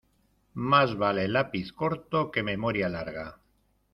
[0.55, 3.37] Más vale lápiz corto que memoria larga.